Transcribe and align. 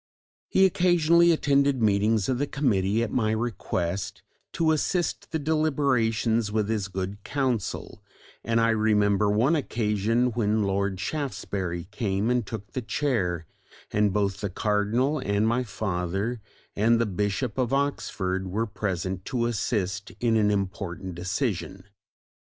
He 0.49 0.65
occasionally 0.65 1.31
attended 1.31 1.79
meetings 1.79 2.27
of 2.27 2.39
the 2.39 2.47
committee 2.47 3.03
at 3.03 3.11
my 3.11 3.29
request 3.29 4.23
to 4.53 4.71
assist 4.71 5.29
the 5.31 5.37
deliberations 5.37 6.51
with 6.51 6.69
his 6.69 6.87
good 6.87 7.23
counsel, 7.23 8.01
and 8.43 8.59
I 8.59 8.69
remember 8.71 9.29
one 9.29 9.55
occasion 9.55 10.31
when 10.31 10.63
Lord 10.63 10.99
Shaftesbury 10.99 11.87
came 11.91 12.31
and 12.31 12.43
took 12.43 12.71
the 12.71 12.81
chair, 12.81 13.45
and 13.93 14.11
both 14.11 14.41
the 14.41 14.49
Cardinal 14.49 15.19
and 15.19 15.47
my 15.47 15.61
father 15.63 16.41
and 16.75 16.99
the 16.99 17.05
Bishop 17.05 17.59
of 17.59 17.71
Oxford 17.71 18.47
were 18.47 18.65
present 18.65 19.23
to 19.25 19.45
assist 19.45 20.11
in 20.19 20.35
an 20.35 20.49
important 20.49 21.13
decision. 21.13 21.83